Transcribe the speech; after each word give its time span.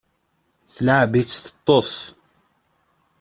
Tleɛɛeb-itt 0.73 1.33
teṭṭes. 1.45 1.91